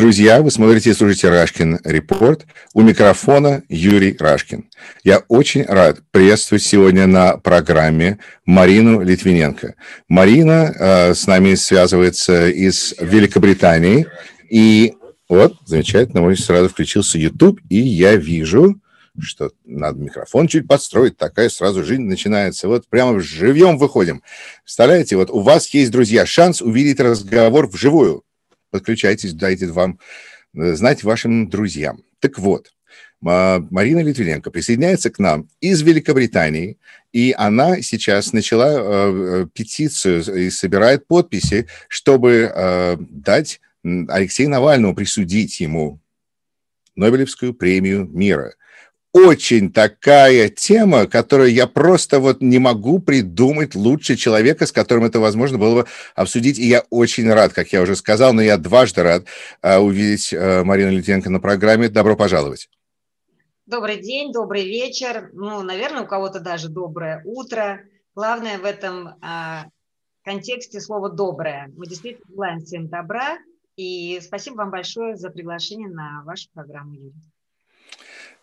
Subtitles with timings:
[0.00, 2.46] Друзья, вы смотрите и слушаете Рашкин Репорт.
[2.72, 4.64] У микрофона Юрий Рашкин.
[5.04, 9.74] Я очень рад приветствовать сегодня на программе Марину Литвиненко.
[10.08, 14.06] Марина э, с нами связывается из Великобритании.
[14.48, 14.94] И
[15.28, 18.80] вот, замечательно, мой сразу включился YouTube, и я вижу,
[19.20, 22.68] что надо микрофон чуть подстроить, такая сразу жизнь начинается.
[22.68, 24.22] Вот прямо живьем выходим.
[24.62, 28.24] Представляете, вот у вас есть, друзья, шанс увидеть разговор вживую
[28.70, 29.98] подключайтесь, дайте вам
[30.54, 32.02] э, знать вашим друзьям.
[32.20, 32.72] Так вот,
[33.20, 36.78] Марина Литвиненко присоединяется к нам из Великобритании,
[37.12, 45.60] и она сейчас начала э, э, петицию и собирает подписи, чтобы дать Алексею Навальному присудить
[45.60, 46.00] ему
[46.96, 48.54] Нобелевскую премию мира
[49.12, 55.18] очень такая тема, которую я просто вот не могу придумать лучше человека, с которым это
[55.18, 56.58] возможно было бы обсудить.
[56.58, 59.24] И я очень рад, как я уже сказал, но я дважды рад
[59.62, 61.88] uh, увидеть uh, Марину Литвиненко на программе.
[61.88, 62.68] Добро пожаловать.
[63.66, 65.30] Добрый день, добрый вечер.
[65.32, 67.82] Ну, наверное, у кого-то даже доброе утро.
[68.14, 69.64] Главное в этом uh,
[70.22, 71.70] контексте слово «доброе».
[71.76, 73.38] Мы действительно желаем всем добра.
[73.76, 77.14] И спасибо вам большое за приглашение на вашу программу, Юрий.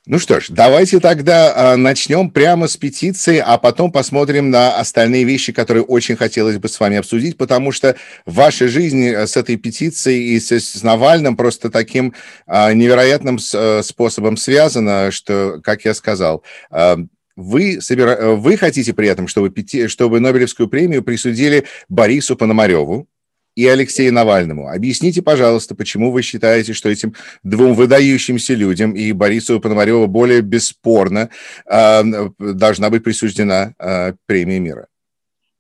[0.10, 5.26] Ну что ж, давайте тогда э, начнем прямо с петиции, а потом посмотрим на остальные
[5.26, 10.38] вещи, которые очень хотелось бы с вами обсудить, потому что ваша жизнь с этой петицией
[10.38, 12.14] и с, Навальным просто таким
[12.48, 16.42] э, невероятным э, способом связана, что, как я сказал,
[16.72, 16.96] э,
[17.36, 18.32] вы, собира...
[18.32, 19.90] вы хотите при этом, чтобы, пяти...
[19.90, 23.10] чтобы Нобелевскую премию присудили Борису Пономареву,
[23.58, 24.70] и Алексею Навальному.
[24.70, 31.32] Объясните, пожалуйста, почему вы считаете, что этим двум выдающимся людям и Борису Пономареву более бесспорно
[31.66, 32.04] э,
[32.38, 34.88] должна быть присуждена э, премия мира?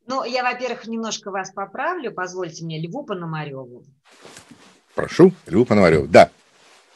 [0.05, 2.11] Ну, я, во-первых, немножко вас поправлю.
[2.11, 3.83] Позвольте мне Льву Пономареву.
[4.93, 6.29] Прошу, Льву Пономареву, да.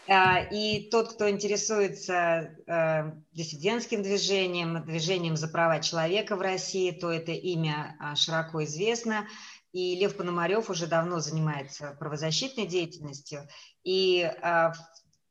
[0.07, 7.11] А, и тот, кто интересуется э, диссидентским движением, движением за права человека в России, то
[7.11, 9.25] это имя широко известно.
[9.71, 13.47] И Лев Пономарев уже давно занимается правозащитной деятельностью.
[13.83, 14.77] И а, в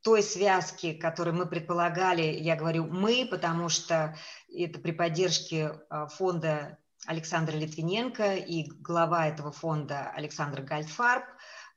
[0.03, 4.17] той связке, которую мы предполагали, я говорю «мы», потому что
[4.51, 11.25] это при поддержке а, фонда Александра Литвиненко и глава этого фонда Александр Гальдфарб.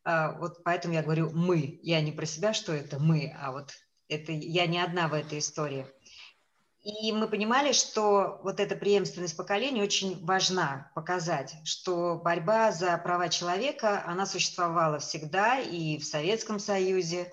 [0.05, 1.79] А, вот поэтому я говорю «мы».
[1.83, 3.73] Я не про себя, что это «мы», а вот
[4.09, 5.87] это я не одна в этой истории.
[6.85, 13.31] И мы понимали, что вот эта преемственность поколений очень важна показать, что борьба за права
[13.31, 17.33] человека, она существовала всегда и в Советском Союзе.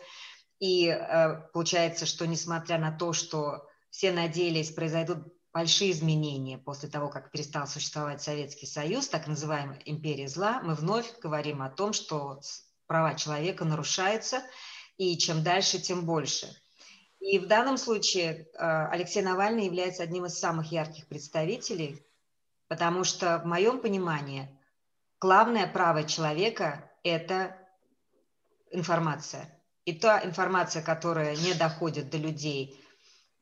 [0.59, 5.17] И э, получается, что несмотря на то, что все надеялись, произойдут
[5.51, 11.19] большие изменения после того, как перестал существовать Советский Союз, так называемая империя зла, мы вновь
[11.19, 12.39] говорим о том, что
[12.87, 14.43] права человека нарушаются,
[14.95, 16.47] и чем дальше, тем больше–
[17.21, 22.03] и в данном случае э, Алексей Навальный является одним из самых ярких представителей,
[22.67, 24.49] потому что в моем понимании
[25.19, 27.55] главное право человека– это
[28.71, 29.55] информация.
[29.85, 32.83] И та информация, которая не доходит до людей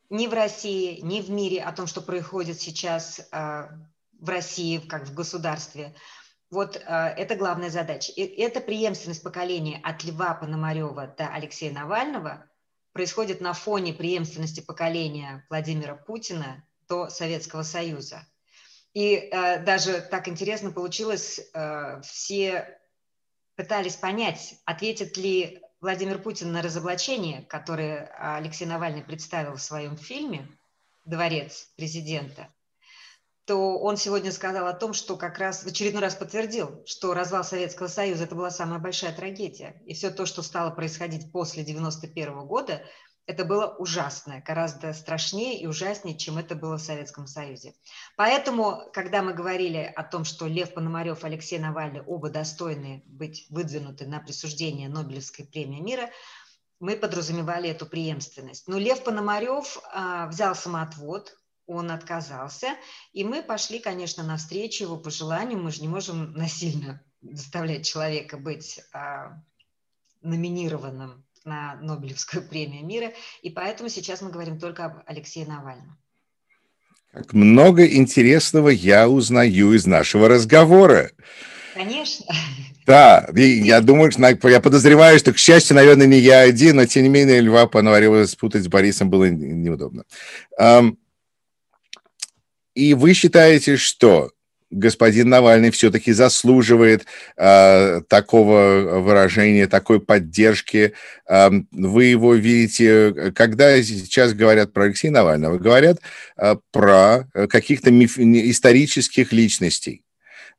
[0.10, 3.70] ни в России, ни в мире о том, что происходит сейчас э,
[4.20, 5.96] в России, как в государстве,
[6.52, 8.12] вот э, это главная задача.
[8.12, 12.46] И эта преемственность поколения от Льва Пономарева до Алексея Навального–
[12.94, 18.26] происходит на фоне преемственности поколения Владимира Путина до Советского Союза.
[18.94, 22.80] И э, даже так интересно получилось, э, все
[23.56, 30.48] пытались понять, ответит ли Владимир Путин на разоблачение, которое Алексей Навальный представил в своем фильме
[31.06, 32.50] «Дворец президента»,
[33.50, 37.44] то он сегодня сказал о том, что как раз в очередной раз подтвердил, что развал
[37.44, 39.82] Советского Союза– это была самая большая трагедия.
[39.88, 42.84] И все то, что стало происходить после 1991 года,
[43.26, 47.74] это было ужасное, гораздо страшнее и ужаснее, чем это было в Советском Союзе.
[48.18, 53.48] Поэтому, когда мы говорили о том, что Лев Пономарев и Алексей Навальный оба достойны быть
[53.50, 56.12] выдвинуты на присуждение Нобелевской премии мира,
[56.80, 58.68] мы подразумевали эту преемственность.
[58.68, 61.36] Но Лев Пономарев а, взял самоотвод,
[61.70, 62.76] он отказался,
[63.14, 65.60] и мы пошли, конечно, навстречу его пожеланию.
[65.60, 69.40] Мы же не можем насильно заставлять человека быть а,
[70.22, 73.12] номинированным на Нобелевскую премию мира,
[73.44, 75.98] и поэтому сейчас мы говорим только об Алексее Навальном.
[77.12, 81.12] Как много интересного я узнаю из нашего разговора.
[81.76, 82.26] Конечно.
[82.86, 87.04] Да, я думаю, что я подозреваю, что, к счастью, наверное, не я один, но тем
[87.04, 90.06] не менее Льва Пономарева спутать с Борисом было неудобно.
[92.76, 94.32] И вы считаете, что
[94.72, 97.06] господин Навальный все-таки заслуживает
[97.38, 100.94] э, такого выражения, такой поддержки.
[101.28, 106.00] Э, вы его видите, когда сейчас говорят про Алексея Навального, говорят
[106.38, 110.04] э, про каких-то миф, исторических личностей.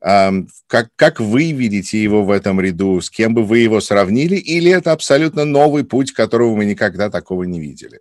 [0.00, 3.02] Как, как вы видите его в этом ряду?
[3.02, 4.36] С кем бы вы его сравнили?
[4.36, 8.00] Или это абсолютно новый путь, которого мы никогда такого не видели?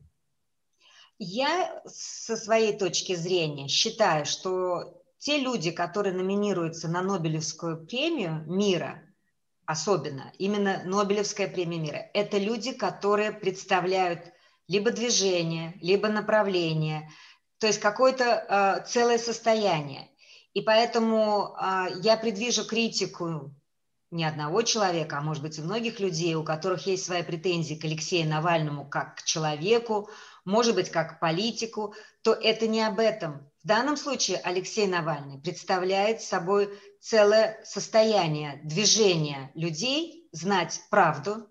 [1.19, 9.03] Я со своей точки зрения считаю, что те люди, которые номинируются на Нобелевскую премию мира,
[9.65, 14.31] особенно именно Нобелевская премия мира, это люди, которые представляют
[14.69, 17.11] либо движение, либо направление,
[17.57, 20.09] то есть какое-то э, целое состояние.
[20.53, 23.53] И поэтому э, я предвижу критику
[24.09, 27.83] не одного человека, а может быть и многих людей, у которых есть свои претензии к
[27.83, 30.09] Алексею Навальному как к человеку,
[30.49, 31.93] может быть, как политику,
[32.23, 33.49] то это не об этом.
[33.63, 36.69] В данном случае Алексей Навальный представляет собой
[36.99, 41.47] целое состояние движения людей знать правду,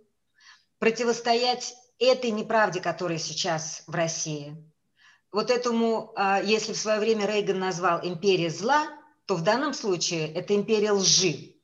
[0.79, 4.56] противостоять этой неправде, которая сейчас в России.
[5.31, 8.89] Вот этому, а, если в свое время Рейган назвал империя зла,
[9.27, 11.55] то в данном случае это империя лжи.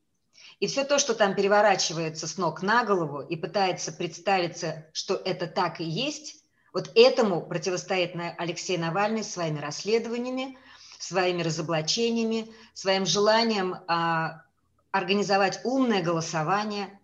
[0.60, 5.46] И все то, что там переворачивается с ног на голову и пытается представиться, что это
[5.46, 6.43] так и есть,
[6.74, 10.58] вот этому противостоит Алексей Навальный своими расследованиями,
[10.98, 14.42] своими разоблачениями, своим желанием а,
[14.90, 16.98] организовать умное голосование.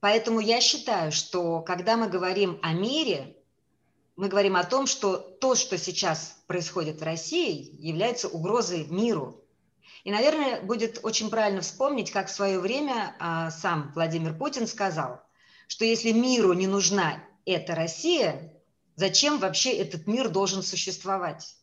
[0.00, 3.36] Поэтому я считаю, что когда мы говорим о мире,
[4.16, 9.44] мы говорим о том, что то, что сейчас происходит в России, является угрозой миру.
[10.02, 15.22] И, наверное, будет очень правильно вспомнить, как в свое время а, сам Владимир Путин сказал,
[15.68, 18.57] что если миру не нужна эта Россия,
[18.98, 21.54] Зачем вообще этот мир должен существовать?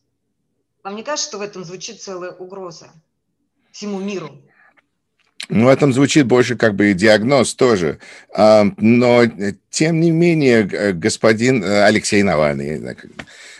[0.82, 2.88] Вам не кажется, что в этом звучит целая угроза
[3.72, 4.40] всему миру?
[5.50, 7.98] Ну, в этом звучит больше как бы и диагноз тоже.
[8.34, 9.24] А, но,
[9.68, 10.62] тем не менее,
[10.94, 12.96] господин э, Алексей Навальный,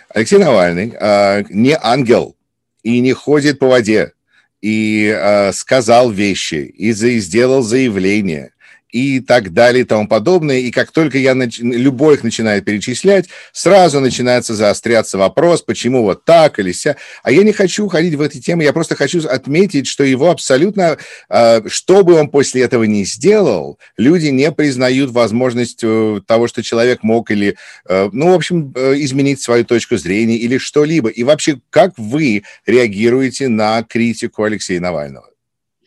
[0.09, 2.35] Алексей Навальный а, не ангел
[2.83, 4.15] и не ходит по воде,
[4.63, 8.53] и а, сказал вещи, и сделал заявление
[8.91, 10.59] и так далее и тому подобное.
[10.59, 11.59] И как только я нач...
[11.59, 16.97] любой их начинаю перечислять, сразу начинается заостряться вопрос, почему вот так или ся.
[17.23, 20.99] А я не хочу уходить в эти темы, я просто хочу отметить, что его абсолютно,
[21.29, 26.63] э, что бы он после этого не сделал, люди не признают возможность э, того, что
[26.63, 27.57] человек мог или,
[27.89, 31.09] э, ну, в общем, изменить свою точку зрения или что-либо.
[31.09, 35.36] И вообще, как вы реагируете на критику Алексея Навального?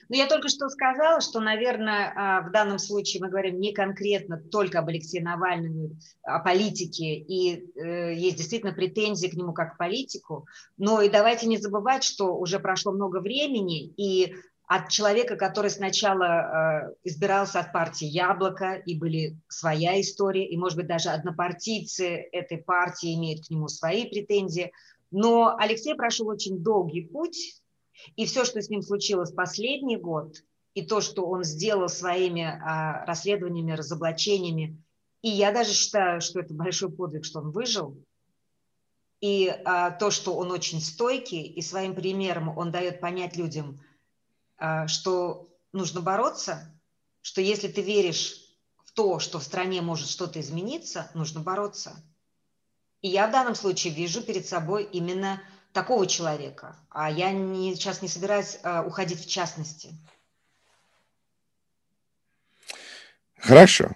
[0.10, 4.38] Но я только что сказала, что, наверное, а, в данном случае мы говорим не конкретно
[4.38, 9.78] только об Алексее Навальном, о политике, и э, есть действительно претензии к нему как к
[9.78, 10.48] политику.
[10.78, 14.34] Но и давайте не забывать, что уже прошло много времени, и
[14.66, 20.78] от человека, который сначала э, избирался от партии «Яблоко», и были своя история, и, может
[20.78, 24.72] быть, даже однопартийцы этой партии имеют к нему свои претензии.
[25.12, 27.59] Но Алексей прошел очень долгий путь,
[28.16, 30.38] и все, что с ним случилось последний год,
[30.74, 34.82] и то, что он сделал своими а, расследованиями, разоблачениями,
[35.22, 37.98] и я даже считаю, что это большой подвиг, что он выжил,
[39.22, 43.80] и а, то, что он очень стойкий, и своим примером он дает понять людям,
[44.58, 46.74] а, что нужно бороться,
[47.22, 48.40] что если ты веришь
[48.86, 52.02] в то, что в стране может что-то измениться, нужно бороться.
[53.02, 55.42] И я в данном случае вижу перед собой именно
[55.74, 56.76] такого человека.
[56.90, 59.90] А я не, сейчас не собираюсь а, уходить в частности.
[63.38, 63.96] Хорошо.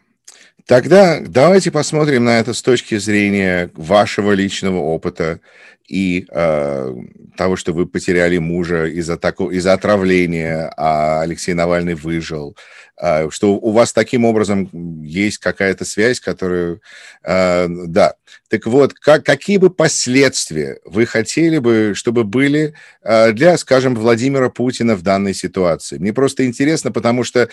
[0.66, 5.42] Тогда давайте посмотрим на это с точки зрения вашего личного опыта
[5.90, 6.96] и э,
[7.36, 12.56] того, что вы потеряли мужа из-за такого, из-за отравления, а Алексей Навальный выжил.
[12.96, 14.70] А, что у вас таким образом
[15.04, 16.82] есть какая-то связь, которую...
[17.24, 18.14] А, да.
[18.50, 24.50] Так вот, как, какие бы последствия вы хотели бы, чтобы были а, для, скажем, Владимира
[24.50, 25.98] Путина в данной ситуации?
[25.98, 27.50] Мне просто интересно, потому что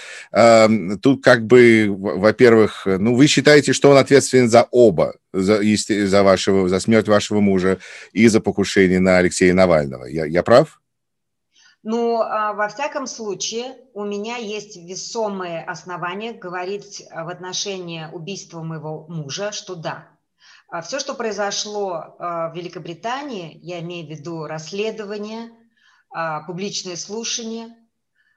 [1.02, 6.68] тут как бы, во-первых, ну, вы считаете, что он ответственен за оба, за, за, вашего,
[6.68, 7.78] за смерть вашего мужа
[8.12, 10.04] и за покушение на Алексея Навального.
[10.04, 10.79] Я, я прав?
[11.82, 18.62] Ну, а, во всяком случае, у меня есть весомые основания говорить а, в отношении убийства
[18.62, 20.08] моего мужа, что да.
[20.68, 25.50] А Все, что произошло в Великобритании, я имею в виду расследование,
[26.46, 27.76] публичные слушания,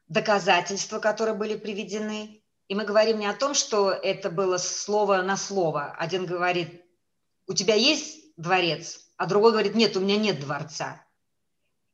[0.07, 2.41] доказательства, которые были приведены.
[2.69, 5.91] И мы говорим не о том, что это было слово на слово.
[5.91, 6.81] Один говорит,
[7.45, 11.05] у тебя есть дворец, а другой говорит, нет, у меня нет дворца.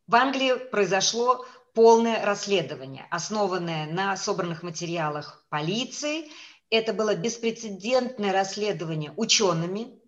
[0.09, 6.31] В Англии произошло полное расследование, основанное на собранных материалах полиции.
[6.71, 9.99] Это было беспрецедентное расследование учеными,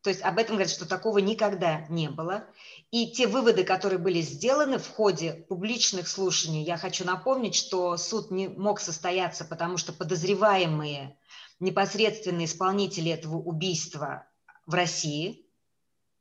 [0.00, 2.46] то есть об этом говорят, что такого никогда не было.
[2.90, 8.30] И те выводы, которые были сделаны в ходе публичных слушаний, я хочу напомнить, что суд
[8.30, 11.18] не мог состояться, потому что подозреваемые
[11.60, 14.26] непосредственные исполнители этого убийства
[14.64, 15.44] в России,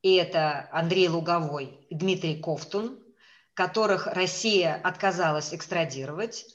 [0.02, 3.01] и это Андрей Луговой и Дмитрий Ковтун,
[3.62, 6.48] которых Россия отказалась экстрадировать,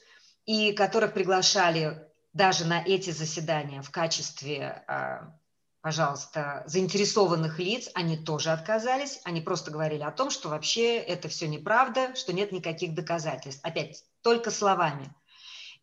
[0.45, 5.33] и которых приглашали даже на эти заседания в качестве а,
[5.81, 11.47] пожалуйста, заинтересованных лиц, они тоже отказались, они просто говорили о том, что вообще это все
[11.47, 13.63] неправда, что нет никаких доказательств.
[13.63, 15.15] Опять, только словами.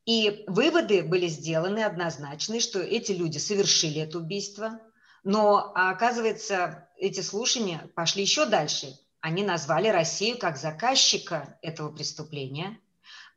[0.04, 4.78] И выводы были сделаны однозначные, что эти люди совершили это убийство,
[5.23, 8.99] но оказывается, эти слушания пошли еще дальше.
[9.25, 12.78] Они назвали Россию как заказчика этого преступления.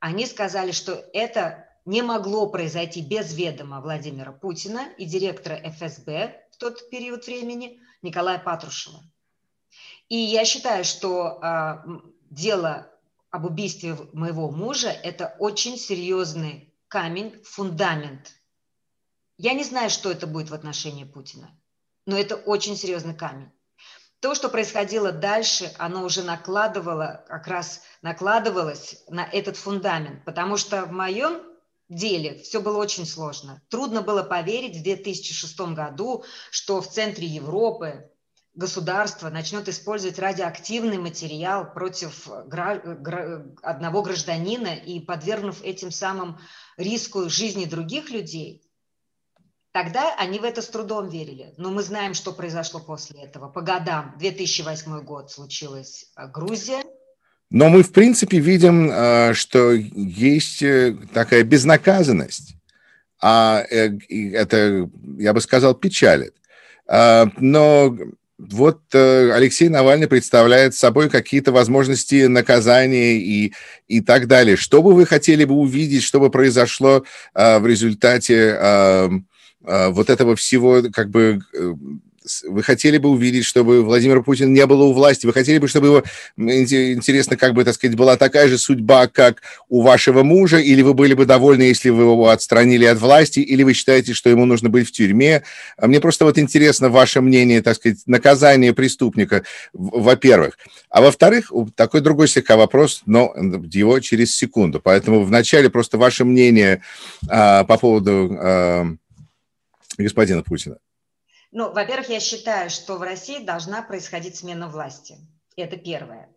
[0.01, 6.57] Они сказали, что это не могло произойти без ведома Владимира Путина и директора ФСБ в
[6.57, 9.01] тот период времени Николая Патрушева.
[10.09, 11.85] И я считаю, что а,
[12.29, 12.91] дело
[13.29, 18.33] об убийстве моего мужа– это очень серьезный камень, фундамент.
[19.37, 21.49] Я не знаю, что это будет в отношении Путина,
[22.05, 23.51] но это очень серьезный камень.
[24.19, 30.85] То, что происходило дальше, оно уже накладывало, как раз накладывалось на этот фундамент, потому что
[30.85, 31.41] в моем
[31.87, 33.61] деле все было очень сложно.
[33.69, 38.09] Трудно было поверить в 2006 году, что в центре Европы
[38.55, 46.39] государство начнет использовать радиоактивный материал против одного гражданина и подвергнув этим самым
[46.75, 48.66] риску жизни других людей,
[49.71, 51.53] тогда они в это с трудом верили.
[51.57, 53.49] Но мы знаем, что произошло после этого.
[53.49, 56.83] По годам, 2008 год случилась э, Грузия–
[57.49, 62.55] но мы, в принципе, видим, э, что есть э, такая безнаказанность,
[63.21, 66.35] а это, я бы сказал, печалит.
[66.87, 67.97] Но
[68.37, 73.53] вот Алексей Навальный представляет собой какие-то возможности наказания и,
[73.87, 74.55] и так далее.
[74.55, 79.23] Что бы вы хотели бы увидеть, что бы произошло в результате
[79.67, 81.41] вот этого всего, как бы
[82.43, 85.87] вы хотели бы увидеть, чтобы Владимир Путин не было у власти, вы хотели бы, чтобы
[85.87, 86.03] его,
[86.37, 90.93] интересно, как бы, так сказать, была такая же судьба, как у вашего мужа, или вы
[90.93, 94.69] были бы довольны, если вы его отстранили от власти, или вы считаете, что ему нужно
[94.69, 95.43] быть в тюрьме?
[95.77, 99.43] А мне просто вот интересно ваше мнение, так сказать, наказание преступника,
[99.73, 100.57] во-первых.
[100.89, 103.33] А во-вторых, такой другой слегка вопрос, но
[103.71, 104.79] его через секунду.
[104.83, 106.81] Поэтому вначале просто ваше мнение
[107.29, 108.87] а, по поводу а,
[110.03, 110.79] господина Путина.
[111.51, 115.17] Ну, во-первых, я считаю, что в России должна происходить смена власти.
[115.55, 116.29] Это первое.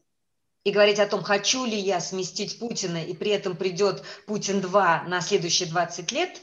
[0.64, 5.20] И говорить о том, хочу ли я сместить Путина, и при этом придет Путин-2 на
[5.20, 6.40] следующие 20 лет,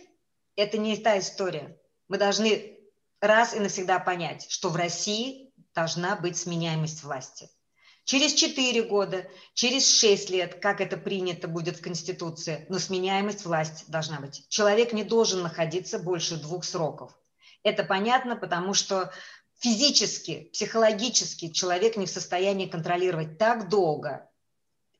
[0.55, 1.79] это не та история.
[2.07, 2.77] Мы должны
[3.21, 7.49] раз и навсегда понять, что в России должна быть сменяемость власти.
[8.07, 13.83] Через 4 года, через 6 лет, как это принято будет в Конституции, но сменяемость власти
[13.89, 14.45] должна быть.
[14.47, 17.11] Человек не должен находиться больше двух сроков.
[17.63, 19.11] Это понятно, потому что
[19.59, 24.29] физически, психологически человек не в состоянии контролировать так долго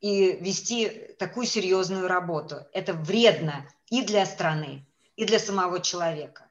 [0.02, 2.68] и вести такую серьезную работу.
[2.74, 4.86] Это вредно и для страны,
[5.16, 6.47] и для самого человека.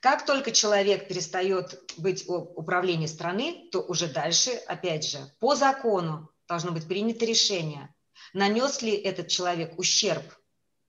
[0.00, 6.72] Как только человек перестает быть управлением страны, то уже дальше, опять же, по закону должно
[6.72, 7.94] быть принято решение,
[8.32, 10.24] нанес ли этот человек ущерб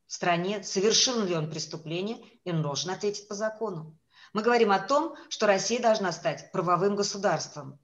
[0.07, 3.97] стране, совершил ли он преступление, и он должен ответить по закону.
[4.33, 7.79] Мы говорим о том, что Россия должна стать правовым государством.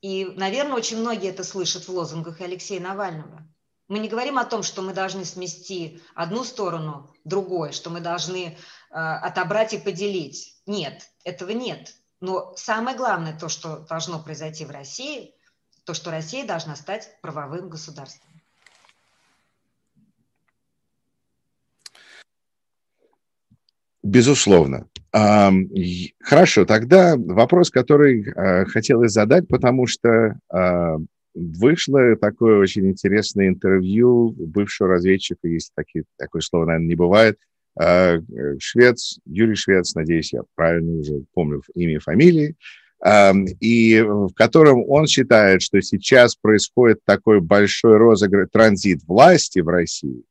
[0.00, 3.46] И, наверное, очень многие это слышат в лозунгах Алексея Навального.
[3.90, 8.56] Мы не говорим о том, что мы должны смести одну сторону другой, что мы должны
[8.56, 10.54] э, отобрать и поделить.
[10.64, 11.96] Нет, этого нет.
[12.20, 15.34] Но самое главное, то, что должно произойти в России,
[15.84, 18.30] то, что Россия должна стать правовым государством.
[24.04, 24.86] Безусловно.
[25.10, 30.98] Хорошо, тогда вопрос, который а, хотелось задать, потому что а,
[31.34, 37.38] вышло такое очень интересное интервью бывшего разведчика, если такие, такое слово, наверное, не бывает,
[37.78, 38.18] а,
[38.58, 42.56] швец, Юрий Швец, надеюсь, я правильно уже помню имя и фамилии,
[43.60, 50.22] и в котором он считает, что сейчас происходит такой большой розыгрыш, транзит власти в России,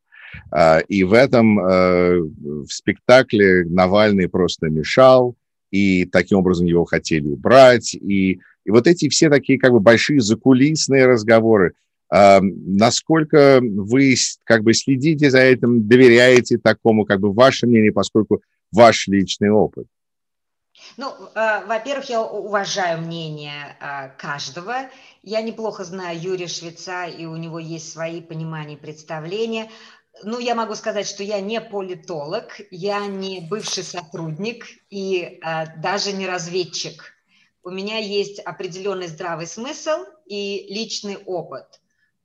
[0.51, 5.35] а, и в этом э, в спектакле Навальный просто мешал,
[5.71, 7.93] и таким образом его хотели убрать.
[7.93, 11.73] И, и вот эти все такие как бы большие закулисные разговоры,
[12.11, 19.07] Насколько вы как бы следите за этим, доверяете такому, как бы ваше мнение, поскольку ваш
[19.07, 19.85] личный опыт?
[20.97, 24.89] Ну, э, во-первых, я уважаю мнение э, каждого.
[25.23, 29.69] Я неплохо знаю Юрия Швеца, и у него есть свои понимания и представления.
[30.23, 36.11] Ну, я могу сказать, что я не политолог, я не бывший сотрудник и э, даже
[36.11, 37.13] не разведчик.
[37.63, 41.79] У меня есть определенный здравый смысл и личный опыт.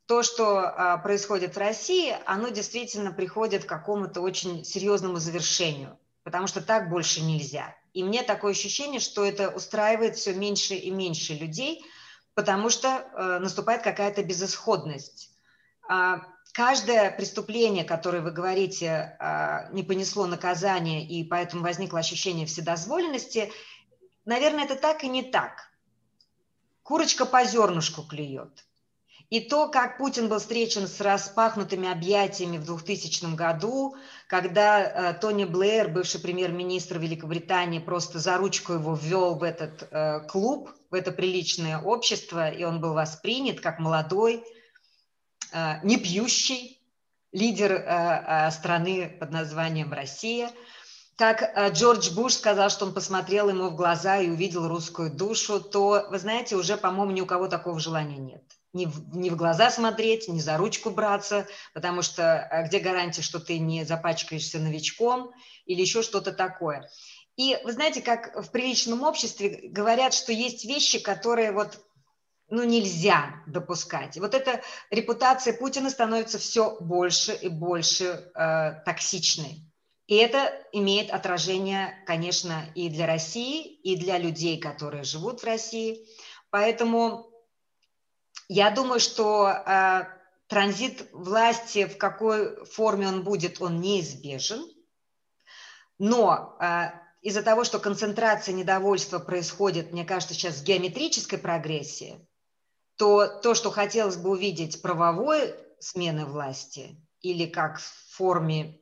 [0.07, 6.47] То, что э, происходит в России, оно действительно приходит к какому-то очень серьезному завершению, потому
[6.47, 7.75] что так больше нельзя.
[7.93, 11.85] И мне такое ощущение, что это устраивает все меньше и меньше людей,
[12.35, 15.31] потому что э, наступает какая-то безысходность.
[15.89, 16.23] А,
[16.55, 23.53] каждое преступление, которое вы говорите, а, не понесло наказания, и поэтому возникло ощущение вседозволенности,
[24.25, 25.69] наверное, это так и не так.
[26.85, 28.65] Курочка по зернышку клюет.
[29.31, 33.97] И то, как Путин был встречен с распахнутыми объятиями в 2000 году,
[34.29, 40.21] когда э, Тони Блэр, бывший премьер-министр Великобритании, просто за ручку его ввел в этот э,
[40.29, 44.45] клуб, в это приличное общество, и он был воспринят как молодой,
[45.83, 46.75] не пьющий
[47.35, 50.51] лидер э, э, страны под названием Россия.
[51.17, 55.61] Как э, Джордж Буш сказал, что он посмотрел ему в глаза и увидел русскую душу,
[55.61, 58.43] то, вы знаете, уже, по-моему, ни у кого такого желания нет
[58.73, 63.39] не в, не в глаза смотреть, не за ручку браться, потому что где гарантия, что
[63.39, 65.31] ты не запачкаешься новичком
[65.65, 66.91] или еще что-то такое.
[67.37, 71.85] И вы знаете, как в приличном обществе говорят, что есть вещи, которые вот
[72.55, 74.17] ну, нельзя допускать.
[74.17, 79.65] И вот эта репутация Путина становится все больше и больше э, токсичной.
[80.07, 86.07] И это имеет отражение, конечно, и для России, и для людей, которые живут в России.
[86.51, 87.29] Поэтому
[88.49, 90.05] я думаю, что э,
[90.47, 94.65] транзит власти, в какой форме он будет, он неизбежен.
[95.99, 96.91] Но э,
[97.23, 102.25] из-за того, что концентрация недовольства происходит, мне кажется, сейчас в геометрической прогрессии,
[102.97, 108.79] то то, что хотелось бы увидеть правовой смены власти или как в форме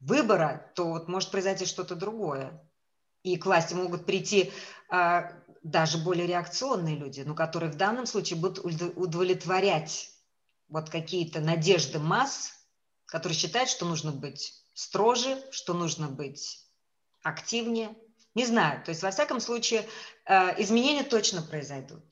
[0.00, 2.60] выбора, то вот может произойти что-то другое.
[3.22, 4.52] И к власти могут прийти
[4.90, 10.10] а, даже более реакционные люди, но которые в данном случае будут удовлетворять
[10.68, 12.52] вот какие-то надежды масс,
[13.06, 16.68] которые считают, что нужно быть строже, что нужно быть
[17.22, 17.96] активнее.
[18.34, 19.88] Не знаю, то есть во всяком случае
[20.26, 22.04] э, изменения точно произойдут.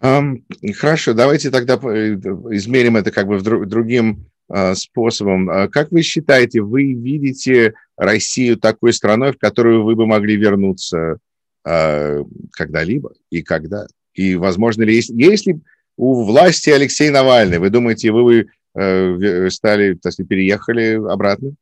[0.00, 2.14] Хорошо, давайте тогда э,
[2.52, 5.70] измерим это как бы другим э, способом.
[5.70, 11.18] Как вы считаете, вы видите Россию такой страной, в которую вы бы могли вернуться
[11.64, 13.86] э, когда-либо и когда.
[14.14, 15.60] И, возможно ли, есть, если
[15.96, 21.52] у власти Алексей Навальный, вы думаете, вы бы э, стали, сказать, переехали обратно?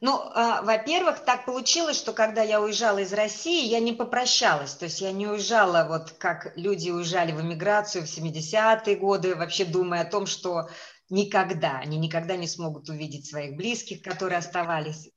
[0.00, 4.74] Ну, э, во-первых, так получилось, что когда я уезжала из России, я не попрощалась.
[4.74, 9.66] То есть я не уезжала, вот как люди уезжали в эмиграцию в 70-е годы, вообще
[9.66, 10.70] думая о том, что
[11.10, 15.10] никогда, они никогда не смогут увидеть своих близких, которые оставались.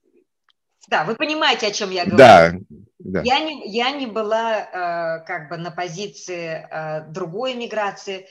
[0.90, 2.18] Да, вы понимаете, о чем я говорю.
[2.18, 2.54] Да,
[3.00, 3.22] да.
[3.24, 8.28] Я, не, я не была э, как бы на позиции э, другой миграции.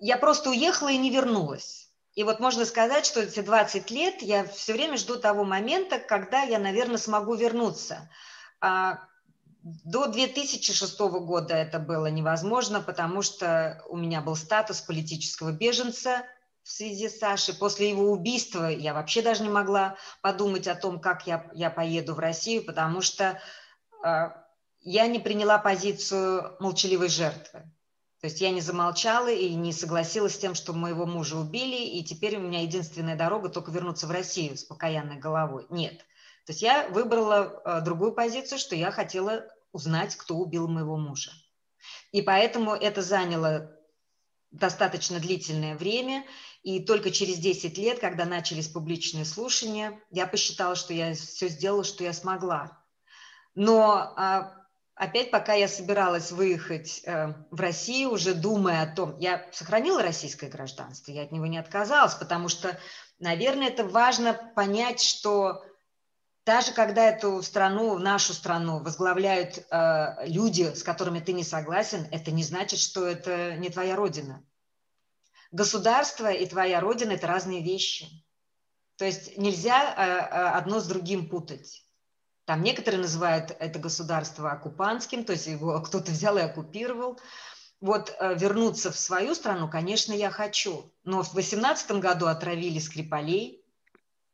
[0.00, 1.81] Я просто уехала и не вернулась.
[2.14, 6.42] И вот можно сказать, что эти 20 лет я все время жду того момента, когда
[6.42, 8.10] я, наверное, смогу вернуться.
[8.60, 9.00] А,
[9.62, 16.26] до 2006 года это было невозможно, потому что у меня был статус политического беженца
[16.62, 17.54] в связи с Сашей.
[17.54, 22.14] После его убийства я вообще даже не могла подумать о том, как я, я поеду
[22.14, 23.40] в Россию, потому что
[24.04, 24.44] а,
[24.80, 27.70] я не приняла позицию молчаливой жертвы.
[28.22, 32.04] То есть я не замолчала и не согласилась с тем, что моего мужа убили, и
[32.04, 35.66] теперь у меня единственная дорога только вернуться в Россию с покаянной головой.
[35.70, 35.98] Нет.
[36.46, 41.32] То есть я выбрала а, другую позицию, что я хотела узнать, кто убил моего мужа.
[42.12, 43.76] И поэтому это заняло
[44.52, 46.24] достаточно длительное время,
[46.62, 51.82] и только через 10 лет, когда начались публичные слушания, я посчитала, что я все сделала,
[51.82, 52.84] что я смогла.
[53.56, 54.61] Но а,
[54.94, 60.48] опять, пока я собиралась выехать э, в Россию, уже думая о том, я сохранила российское
[60.48, 62.78] гражданство, я от него не отказалась, потому что,
[63.18, 65.64] наверное, это важно понять, что
[66.44, 72.30] даже когда эту страну, нашу страну возглавляют э, люди, с которыми ты не согласен, это
[72.32, 74.44] не значит, что это не твоя родина.
[75.52, 78.06] Государство и твоя родина– это разные вещи.
[78.96, 81.86] То есть нельзя э, э одно с другим путать.
[82.52, 87.18] Там некоторые называют это государство оккупантским, то есть его кто-то взял и оккупировал.
[87.80, 90.92] вот э, вернуться в свою страну, конечно, я хочу.
[91.02, 93.64] Но в 2018 году отравили Скрипалей,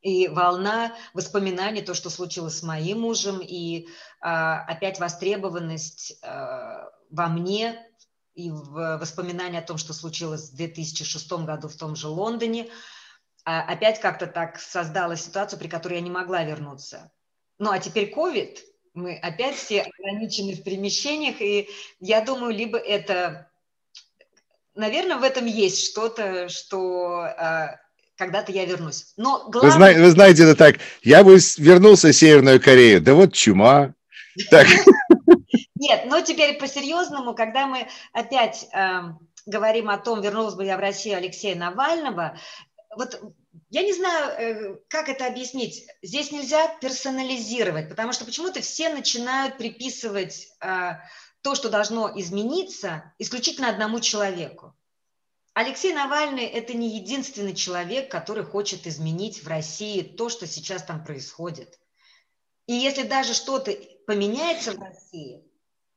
[0.02, 3.86] и волна воспоминаний, то, что случилось с моим мужем, и
[4.20, 7.80] а, опять востребованность а, во мне,
[8.34, 12.68] и в воспоминания о том, что случилось в 2006 году в том же Лондоне,
[13.44, 17.12] а, опять как-то так создала ситуацию, при которой я не могла вернуться.
[17.58, 18.58] Ну, а теперь COVID,
[18.94, 21.68] мы опять все ограничены в перемещениях, и
[22.00, 23.50] я думаю, либо это,
[24.74, 27.80] наверное, в этом есть что-то, что а,
[28.16, 29.12] когда-то я вернусь.
[29.16, 29.70] Но главное...
[29.70, 33.94] вы, знаете, вы знаете, это так, я бы вернулся в Северную Корею, да вот чума.
[34.50, 34.66] Так.
[35.74, 39.00] Нет, но теперь по-серьезному, когда мы опять э,
[39.46, 42.38] говорим о том, вернулась бы я в Россию Алексея Навального,
[42.96, 43.20] вот
[43.70, 45.86] я не знаю, э, как это объяснить.
[46.02, 50.92] Здесь нельзя персонализировать, потому что почему-то все начинают приписывать э,
[51.42, 54.74] то, что должно измениться, исключительно одному человеку.
[55.52, 61.04] Алексей Навальный– это не единственный человек, который хочет изменить в России то, что сейчас там
[61.04, 61.78] происходит.
[62.66, 63.72] И если даже что-то
[64.06, 65.44] поменяется в России,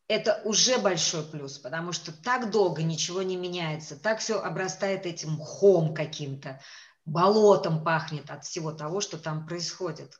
[0.07, 5.33] это уже большой плюс, потому что так долго ничего не меняется, так все обрастает этим
[5.33, 6.59] мхом каким-то,
[7.11, 10.19] болотом пахнет от всего того, что там происходит.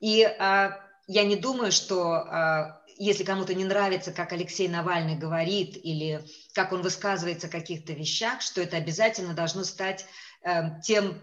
[0.00, 5.76] И а, я не думаю, что а, если кому-то не нравится, как Алексей Навальный говорит
[5.76, 10.04] или как он высказывается о каких-то вещах, что это обязательно должно стать
[10.42, 11.20] а, тем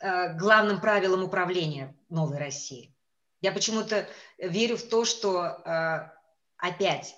[0.00, 2.94] а, главным правилом управления новой России.
[3.40, 6.12] Я почему-то верю в то, что а,
[6.56, 7.14] опять,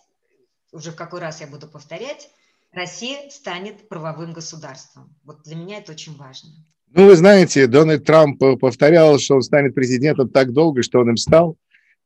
[0.73, 2.31] уже в какой раз я буду повторять,
[2.73, 5.17] Россия станет правовым государством.
[5.25, 6.51] Вот для меня это очень важно.
[6.93, 11.17] Ну, вы знаете, Дональд Трамп повторял, что он станет президентом так долго, что он им
[11.17, 11.57] стал.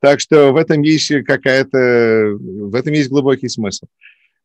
[0.00, 3.86] Так что в этом есть какая-то, в этом есть глубокий смысл.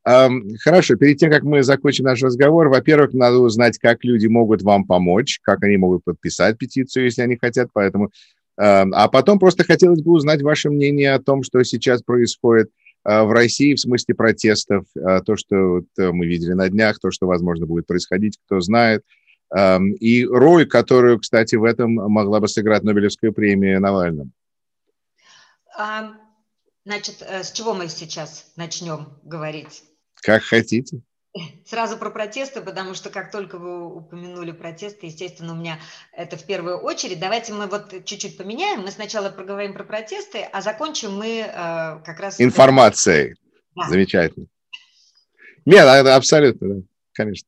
[0.06, 4.86] Хорошо, перед тем, как мы закончим наш разговор, во-первых, надо узнать, как люди могут вам
[4.86, 8.10] помочь, как они могут подписать петицию, если они хотят, поэтому...
[8.56, 12.70] А потом просто хотелось бы узнать ваше мнение о том, что сейчас происходит
[13.06, 17.26] а, в России в смысле протестов, а, то, что мы видели на днях, то, что,
[17.26, 19.04] возможно, будет происходить, кто знает,
[19.56, 24.32] и роль, которую, кстати, в этом могла бы сыграть Нобелевская премия Навальному.
[26.90, 29.84] Значит, э, с чего мы сейчас начнем говорить?
[30.16, 31.02] Как хотите.
[31.64, 35.80] Сразу про протесты, потому что как только вы упомянули протесты, естественно, у меня
[36.12, 37.20] это в первую очередь.
[37.20, 38.82] Давайте мы вот чуть-чуть поменяем.
[38.82, 41.52] Мы сначала проговорим про протесты, а закончим мы э,
[42.04, 42.42] как раз...
[42.42, 43.36] Информацией.
[43.76, 43.88] Да.
[43.88, 44.48] Замечательно.
[45.66, 46.82] Нет, абсолютно, да,
[47.14, 47.48] конечно.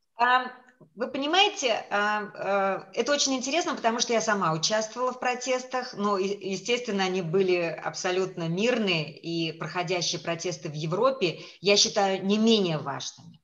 [0.93, 6.17] Вы понимаете, а, а, это очень интересно, потому что я сама участвовала в протестах, но,
[6.17, 13.41] естественно, они были абсолютно мирные, и проходящие протесты в Европе я считаю не менее важными.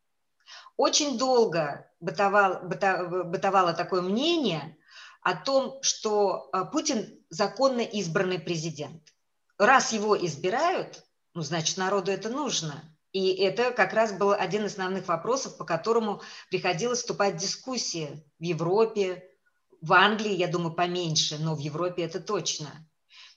[0.76, 2.60] Очень долго бытовало,
[3.24, 4.78] бытовало такое мнение
[5.22, 9.14] о том, что а, Путин законно избранный президент.
[9.58, 14.74] Раз его избирают, ну, значит, народу это нужно– и это как раз был один из
[14.74, 19.24] основных вопросов, по которому приходилось вступать в дискуссии в Европе,
[19.82, 22.70] в Англии, я думаю, поменьше, но в Европе это точно.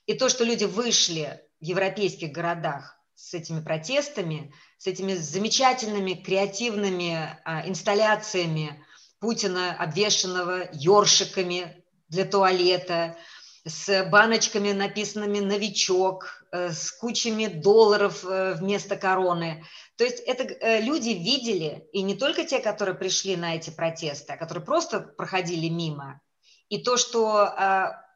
[0.05, 7.39] И то, что люди вышли в европейских городах с этими протестами, с этими замечательными креативными
[7.45, 8.83] а, инсталляциями
[9.19, 13.15] Путина, обвешенного ёршиками для туалета,
[13.63, 19.63] с баночками, написанными «Новичок», с кучами долларов э, вместо короны.
[19.97, 24.33] То есть это э, люди видели, и не только те, которые пришли на эти протесты,
[24.33, 26.21] а которые просто проходили мимо.
[26.69, 27.53] И то, что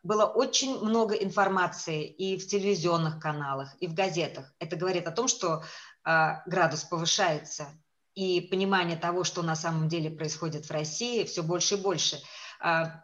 [0.01, 5.27] было очень много информации и в телевизионных каналах, и в газетах, это говорит о том,
[5.27, 5.65] что
[6.05, 7.67] градус повышается,
[8.13, 12.17] и понимание того, что на самом деле происходит в России, все больше и больше–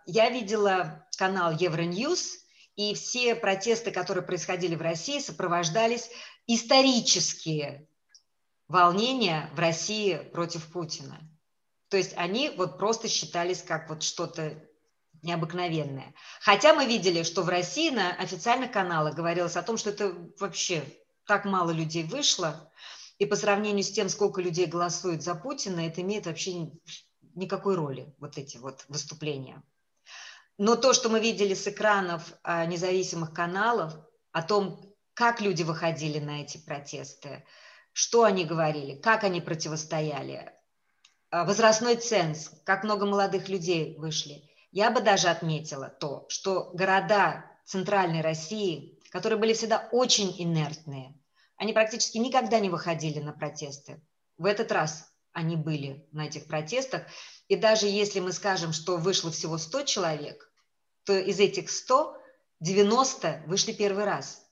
[0.06, 2.41] я видела канал Евроньюз,
[2.82, 6.10] и все протесты, которые происходили в России, сопровождались
[6.48, 7.88] исторические
[8.68, 11.20] волнения в России против Путина.
[11.90, 14.58] То есть они вот просто считались как вот что-то
[15.22, 16.16] необыкновенное.
[16.40, 20.84] Хотя мы видели, что в России на официальных каналах говорилось о том, что это вообще
[21.28, 22.72] так мало людей вышло,
[23.20, 26.72] и по сравнению с тем, сколько людей голосует за Путина, это имеет вообще
[27.36, 29.62] никакой роли, вот эти вот выступления.
[30.64, 33.96] Но то, что мы видели с экранов а, независимых каналов,
[34.32, 37.44] о том, как люди выходили на эти протесты,
[37.94, 40.54] что они говорили, как они противостояли,
[41.32, 44.52] а, возрастной ценз, как много молодых людей вышли.
[44.72, 51.20] Я бы даже отметила то, что города центральной России, которые были всегда очень инертные,
[51.58, 54.00] они практически никогда не выходили на протесты.
[54.38, 57.02] В этот раз они были на этих протестах.
[57.48, 60.51] И даже если мы скажем, что вышло всего 100 человек,
[61.06, 62.18] то из этих 100
[62.62, 64.46] 90 вышли первый раз.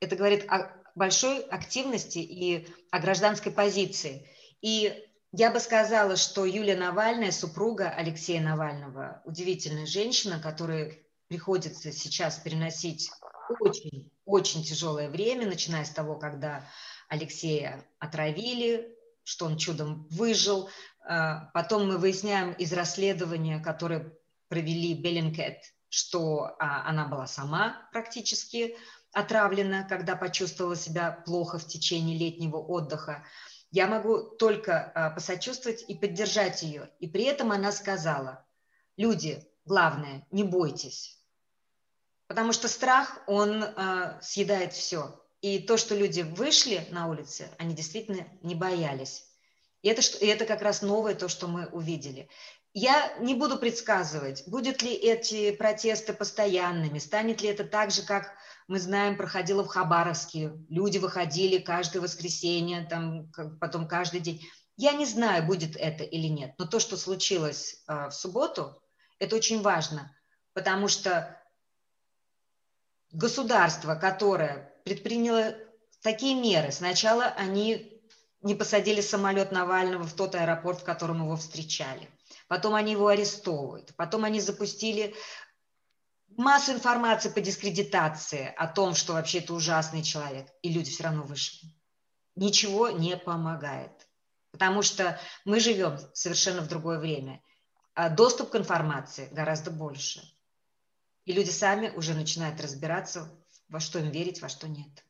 [0.00, 4.28] Это говорит о большой активности и о гражданской позиции.
[4.62, 12.38] И я бы сказала, что Юлия Навальная, супруга Алексея Навального, удивительная женщина, которая приходится сейчас
[12.38, 13.10] переносить
[13.60, 16.68] очень, очень тяжелое время, начиная с того, когда
[17.08, 20.70] Алексея отравили, что он чудом выжил.
[21.04, 24.12] А, потом мы выясняем из расследования, которое
[24.48, 28.76] провели Беллинкет, что а, она была сама практически
[29.12, 33.24] отравлена, когда почувствовала себя плохо в течение летнего отдыха.
[33.70, 36.90] Я могу только а, посочувствовать и поддержать ее.
[36.98, 38.46] И при этом она сказала,
[38.96, 41.18] люди, главное, не бойтесь.
[42.26, 45.22] Потому что страх, он а, съедает все.
[45.40, 49.24] И то, что люди вышли на улицы, они действительно не боялись.
[49.82, 52.28] И это, и это как раз новое то, что мы увидели.
[52.80, 58.32] Я не буду предсказывать, будет ли эти протесты постоянными, станет ли это так же, как
[58.68, 60.52] мы знаем, проходило в Хабаровске.
[60.68, 64.46] Люди выходили каждое воскресенье, там, потом каждый день.
[64.76, 68.80] Я не знаю, будет это или нет, но то, что случилось э, в субботу,
[69.18, 70.14] это очень важно,
[70.52, 71.36] потому что
[73.10, 75.52] государство, которое предприняло
[76.00, 78.00] такие меры, сначала они
[78.40, 82.08] не посадили самолет Навального в тот аэропорт, в котором его встречали
[82.48, 85.14] потом они его арестовывают, потом они запустили
[86.36, 91.22] массу информации по дискредитации о том, что вообще это ужасный человек, и люди все равно
[91.22, 91.68] вышли.
[92.34, 94.08] Ничего не помогает,
[94.50, 97.42] потому что мы живем совершенно в другое время.
[97.94, 100.22] А доступ к информации гораздо больше.
[101.24, 103.28] И люди сами уже начинают разбираться,
[103.68, 105.04] во что им верить, во что нет.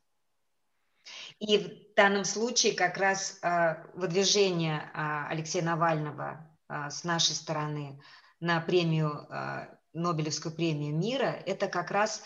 [1.37, 7.99] И в данном случае как раз э, выдвижение э, Алексея Навального а, с нашей стороны
[8.39, 12.21] на премию, а, Нобелевскую премию мира, это как раз,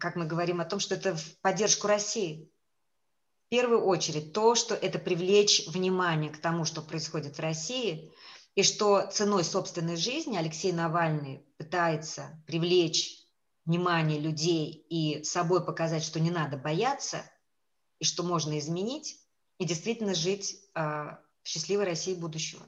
[0.00, 2.50] как мы говорим о том, что это в поддержку России.
[3.46, 8.12] В первую очередь то, что это привлечь внимание к тому, что происходит в России,
[8.54, 13.18] и что ценой собственной жизни Алексей Навальный пытается привлечь
[13.64, 17.30] внимание людей и собой показать, что не надо бояться,
[17.98, 19.18] и что можно изменить,
[19.58, 22.66] и действительно жить э, в счастливой России будущего.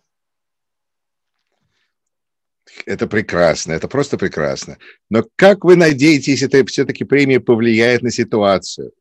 [2.84, 4.78] Это прекрасно, это просто прекрасно.
[5.08, 8.92] Но как вы надеетесь, это все-таки премия повлияет на ситуацию?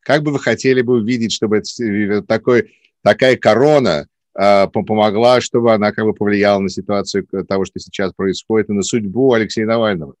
[0.00, 5.92] Как бы вы хотели бы увидеть, чтобы это, такой, такая корона э, помогла, чтобы она
[5.92, 10.14] как бы повлияла на ситуацию того, что сейчас происходит, и на судьбу Алексея Навального?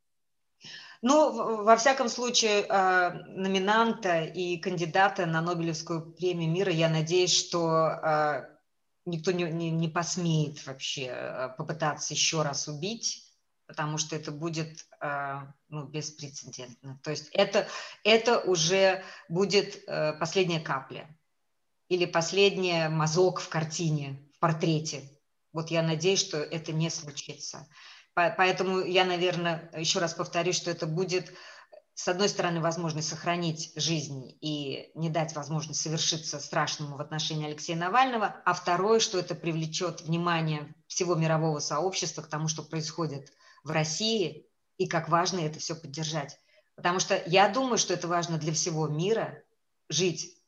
[1.02, 7.88] Ну, во всяком случае, э, номинанта и кандидата на Нобелевскую премию мира, я надеюсь, что
[7.88, 8.44] э,
[9.10, 13.24] никто не, не, не посмеет вообще э, попытаться еще раз убить,
[13.66, 16.98] потому что это будет э, ну, беспрецедентно.
[17.02, 17.68] То есть это,
[18.04, 21.08] это уже будет э, последняя капля
[21.88, 25.02] или последний мазок в картине, в портрете.
[25.52, 27.68] Вот я надеюсь, что это не случится.
[28.14, 31.32] Поэтому я, наверное, еще раз повторюсь, что это будет
[32.00, 37.76] с одной стороны, возможность сохранить жизнь и не дать возможность совершиться страшному в отношении Алексея
[37.76, 43.30] Навального, а второе, что это привлечет внимание всего мирового сообщества к тому, что происходит
[43.64, 44.46] в России,
[44.78, 46.38] и как важно это все поддержать.
[46.74, 49.42] Потому что я думаю, что это важно для всего мира
[49.90, 50.38] жить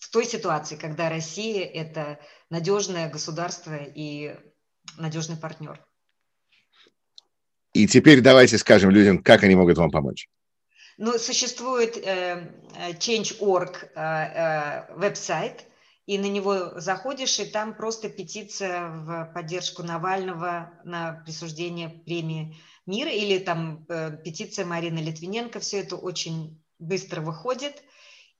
[0.00, 2.18] в той ситуации, когда Россия– это
[2.50, 4.36] надежное государство и
[4.96, 5.80] надежный партнер.
[7.74, 10.28] И теперь давайте скажем людям, как они могут вам помочь.
[10.96, 15.66] Ну, существует э, э Change.org э, э, веб-сайт,
[16.06, 23.10] и на него заходишь, и там просто петиция в поддержку Навального на присуждение премии мира,
[23.10, 27.82] или там э, петиция Марины Литвиненко, все это очень быстро выходит.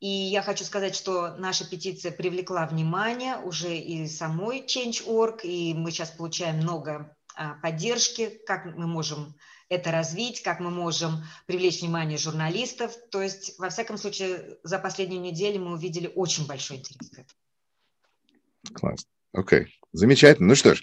[0.01, 5.91] И я хочу сказать, что наша петиция привлекла внимание уже и самой Change.org, и мы
[5.91, 9.35] сейчас получаем много а, поддержки, как мы можем
[9.69, 12.93] это развить, как мы можем привлечь внимание журналистов.
[13.11, 18.75] То есть, во всяком случае, за последнюю неделю мы увидели очень большой интерес к этому.
[18.75, 19.07] Класс.
[19.33, 19.61] Окей.
[19.61, 19.67] Okay.
[19.93, 20.49] Замечательно.
[20.49, 20.83] Ну что ж,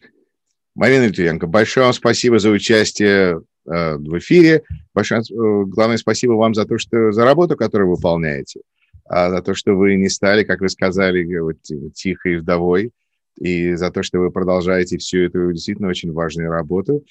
[0.76, 4.63] Марина Литвиненко, большое вам спасибо за участие э, в эфире.
[4.94, 5.24] Большое, э,
[5.65, 8.62] главное спасибо вам за то, что за работу, которую вы выполняете,
[9.06, 11.58] а за то, что вы не стали, как вы сказали, вот,
[11.94, 12.91] тихой вдовой,
[13.38, 17.04] и за то, что вы продолжаете всю эту действительно очень важную работу.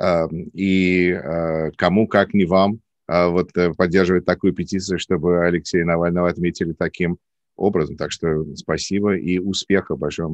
[0.00, 6.28] И а, кому, как не вам, а, вот э, поддерживать такую петицию, чтобы Алексея Навального
[6.28, 7.18] отметили таким
[7.56, 7.96] образом.
[7.96, 10.30] Так что спасибо и успехов большое.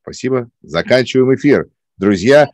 [0.00, 0.48] Спасибо.
[0.62, 1.68] Заканчиваем эфир.
[1.98, 2.48] Друзья,